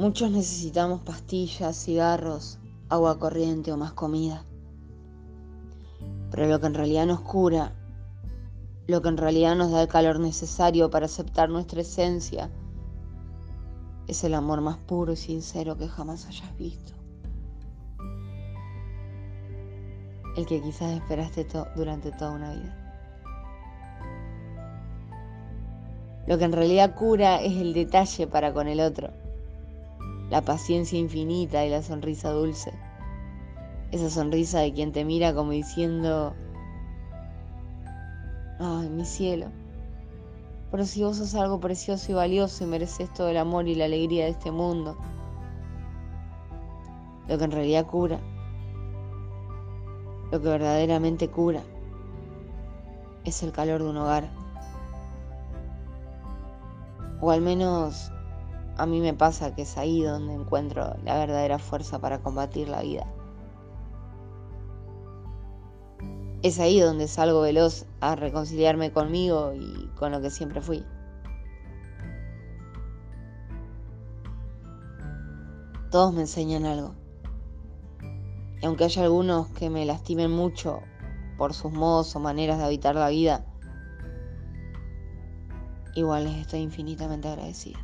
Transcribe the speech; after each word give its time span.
Muchos 0.00 0.30
necesitamos 0.30 1.02
pastillas, 1.02 1.76
cigarros, 1.76 2.58
agua 2.88 3.18
corriente 3.18 3.70
o 3.70 3.76
más 3.76 3.92
comida. 3.92 4.44
Pero 6.30 6.46
lo 6.46 6.58
que 6.58 6.66
en 6.66 6.74
realidad 6.74 7.06
nos 7.06 7.20
cura, 7.20 7.74
lo 8.86 9.02
que 9.02 9.08
en 9.08 9.18
realidad 9.18 9.56
nos 9.56 9.72
da 9.72 9.82
el 9.82 9.88
calor 9.88 10.18
necesario 10.18 10.90
para 10.90 11.04
aceptar 11.04 11.50
nuestra 11.50 11.82
esencia, 11.82 12.50
es 14.08 14.24
el 14.24 14.34
amor 14.34 14.62
más 14.62 14.78
puro 14.78 15.12
y 15.12 15.16
sincero 15.16 15.76
que 15.76 15.86
jamás 15.86 16.26
hayas 16.26 16.56
visto. 16.56 16.94
El 20.36 20.46
que 20.46 20.62
quizás 20.62 20.92
esperaste 20.92 21.46
durante 21.76 22.10
toda 22.10 22.30
una 22.30 22.54
vida. 22.54 22.89
Lo 26.30 26.38
que 26.38 26.44
en 26.44 26.52
realidad 26.52 26.94
cura 26.94 27.42
es 27.42 27.56
el 27.56 27.74
detalle 27.74 28.28
para 28.28 28.52
con 28.54 28.68
el 28.68 28.78
otro 28.78 29.10
la 30.30 30.42
paciencia 30.42 30.96
infinita 30.96 31.66
y 31.66 31.70
la 31.70 31.82
sonrisa 31.82 32.30
dulce. 32.30 32.72
Esa 33.90 34.08
sonrisa 34.08 34.60
de 34.60 34.72
quien 34.72 34.92
te 34.92 35.04
mira 35.04 35.34
como 35.34 35.50
diciendo, 35.50 36.32
ay, 38.60 38.88
mi 38.90 39.04
cielo, 39.04 39.46
pero 40.70 40.84
si 40.84 41.02
vos 41.02 41.16
sos 41.16 41.34
algo 41.34 41.58
precioso 41.58 42.12
y 42.12 42.14
valioso 42.14 42.62
y 42.62 42.68
mereces 42.68 43.12
todo 43.12 43.28
el 43.28 43.36
amor 43.36 43.66
y 43.66 43.74
la 43.74 43.86
alegría 43.86 44.26
de 44.26 44.30
este 44.30 44.52
mundo, 44.52 44.96
lo 47.26 47.38
que 47.38 47.44
en 47.44 47.50
realidad 47.50 47.88
cura, 47.88 48.20
lo 50.30 50.40
que 50.40 50.48
verdaderamente 50.48 51.26
cura, 51.26 51.64
es 53.24 53.42
el 53.42 53.50
calor 53.50 53.82
de 53.82 53.90
un 53.90 53.96
hogar. 53.96 54.39
O 57.20 57.30
al 57.30 57.40
menos 57.40 58.10
a 58.76 58.86
mí 58.86 59.00
me 59.00 59.12
pasa 59.12 59.54
que 59.54 59.62
es 59.62 59.76
ahí 59.76 60.02
donde 60.02 60.32
encuentro 60.32 60.96
la 61.04 61.18
verdadera 61.18 61.58
fuerza 61.58 61.98
para 61.98 62.22
combatir 62.22 62.68
la 62.68 62.82
vida. 62.82 63.06
Es 66.42 66.58
ahí 66.58 66.80
donde 66.80 67.06
salgo 67.06 67.42
veloz 67.42 67.84
a 68.00 68.16
reconciliarme 68.16 68.92
conmigo 68.92 69.52
y 69.54 69.90
con 69.98 70.12
lo 70.12 70.22
que 70.22 70.30
siempre 70.30 70.62
fui. 70.62 70.82
Todos 75.90 76.14
me 76.14 76.22
enseñan 76.22 76.64
algo. 76.64 76.94
Y 78.62 78.66
aunque 78.66 78.84
haya 78.84 79.02
algunos 79.02 79.48
que 79.48 79.68
me 79.68 79.84
lastimen 79.84 80.30
mucho 80.30 80.80
por 81.36 81.52
sus 81.52 81.72
modos 81.72 82.16
o 82.16 82.20
maneras 82.20 82.58
de 82.58 82.64
habitar 82.64 82.94
la 82.94 83.08
vida, 83.10 83.44
igual 85.94 86.24
les 86.24 86.36
estoy 86.36 86.60
infinitamente 86.60 87.28
agradecida. 87.28 87.78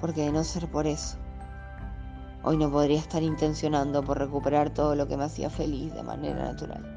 porque 0.00 0.22
de 0.22 0.32
no 0.32 0.44
ser 0.44 0.68
por 0.68 0.86
eso, 0.86 1.16
hoy 2.42 2.56
no 2.56 2.70
podría 2.70 2.98
estar 2.98 3.22
intencionando 3.22 4.02
por 4.02 4.18
recuperar 4.18 4.70
todo 4.70 4.94
lo 4.94 5.08
que 5.08 5.16
me 5.16 5.24
hacía 5.24 5.50
feliz 5.50 5.92
de 5.94 6.02
manera 6.02 6.44
natural. 6.44 6.94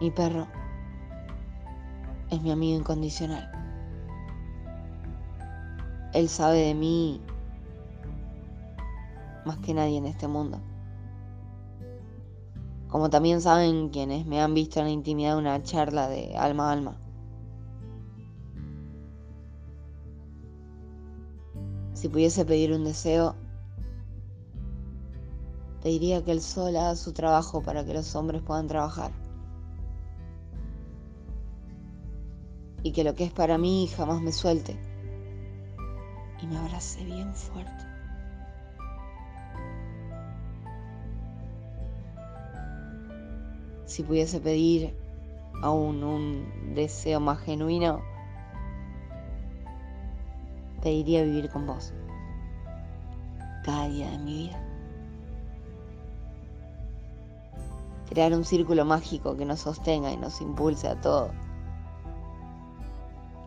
Mi 0.00 0.10
perro 0.10 0.46
es 2.30 2.42
mi 2.42 2.50
amigo 2.50 2.78
incondicional. 2.78 3.50
Él 6.12 6.28
sabe 6.28 6.58
de 6.58 6.74
mí 6.74 7.20
más 9.44 9.58
que 9.58 9.74
nadie 9.74 9.98
en 9.98 10.06
este 10.06 10.28
mundo. 10.28 10.60
Como 12.94 13.10
también 13.10 13.40
saben 13.40 13.88
quienes 13.88 14.24
me 14.24 14.40
han 14.40 14.54
visto 14.54 14.78
en 14.78 14.86
la 14.86 14.92
intimidad 14.92 15.32
de 15.32 15.40
una 15.40 15.60
charla 15.64 16.08
de 16.08 16.36
alma 16.36 16.68
a 16.68 16.72
alma. 16.74 16.96
Si 21.92 22.08
pudiese 22.08 22.44
pedir 22.44 22.72
un 22.72 22.84
deseo, 22.84 23.34
pediría 25.82 26.24
que 26.24 26.30
el 26.30 26.40
sol 26.40 26.76
haga 26.76 26.94
su 26.94 27.12
trabajo 27.12 27.64
para 27.64 27.84
que 27.84 27.94
los 27.94 28.14
hombres 28.14 28.42
puedan 28.42 28.68
trabajar. 28.68 29.10
Y 32.84 32.92
que 32.92 33.02
lo 33.02 33.16
que 33.16 33.24
es 33.24 33.32
para 33.32 33.58
mí 33.58 33.88
jamás 33.88 34.22
me 34.22 34.30
suelte 34.30 34.78
y 36.40 36.46
me 36.46 36.58
abrace 36.58 37.04
bien 37.04 37.34
fuerte. 37.34 37.93
Si 43.86 44.02
pudiese 44.02 44.40
pedir 44.40 44.96
aún 45.62 46.02
un 46.02 46.74
deseo 46.74 47.20
más 47.20 47.40
genuino, 47.40 48.00
pediría 50.82 51.22
vivir 51.22 51.50
con 51.50 51.66
vos 51.66 51.92
cada 53.64 53.88
día 53.88 54.10
de 54.10 54.18
mi 54.18 54.34
vida. 54.34 54.60
Crear 58.08 58.32
un 58.34 58.44
círculo 58.44 58.84
mágico 58.84 59.36
que 59.36 59.44
nos 59.44 59.60
sostenga 59.60 60.12
y 60.12 60.16
nos 60.16 60.40
impulse 60.40 60.88
a 60.88 61.00
todos. 61.00 61.32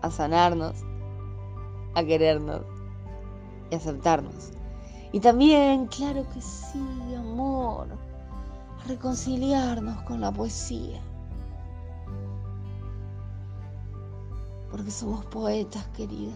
A 0.02 0.09
sanarnos, 0.09 0.75
a 1.94 2.04
querernos 2.04 2.62
y 3.69 3.75
aceptarnos. 3.75 4.52
Y 5.12 5.19
también, 5.19 5.88
claro 5.88 6.25
que 6.34 6.42
sí, 6.42 6.84
amor, 7.16 7.88
reconciliarnos 8.88 10.02
con 10.03 10.22
la 10.22 10.31
poesía. 10.31 11.02
Porque 14.72 14.92
somos 14.92 15.25
poetas, 15.25 15.86
querida 15.90 16.34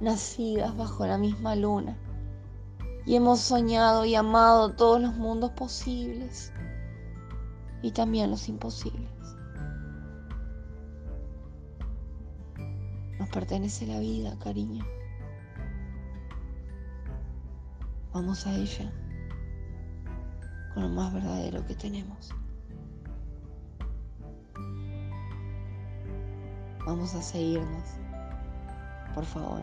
nacidas 0.00 0.76
bajo 0.76 1.06
la 1.06 1.18
misma 1.18 1.56
luna, 1.56 1.96
y 3.04 3.14
hemos 3.14 3.40
soñado 3.40 4.04
y 4.04 4.14
amado 4.14 4.72
todos 4.72 5.00
los 5.00 5.14
mundos 5.16 5.50
posibles 5.52 6.52
y 7.82 7.92
también 7.92 8.30
los 8.30 8.48
imposibles. 8.48 9.10
Nos 13.18 13.28
pertenece 13.30 13.86
la 13.86 14.00
vida, 14.00 14.36
cariño. 14.38 14.84
Vamos 18.12 18.46
a 18.46 18.54
ella 18.54 18.92
lo 20.76 20.88
más 20.88 21.12
verdadero 21.12 21.66
que 21.66 21.74
tenemos. 21.74 22.32
Vamos 26.86 27.14
a 27.14 27.22
seguirnos, 27.22 27.84
por 29.14 29.24
favor. 29.24 29.62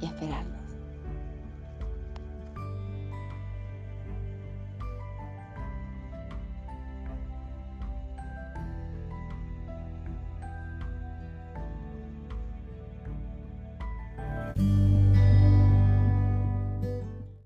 y 0.00 0.06
esperarnos. 0.06 0.65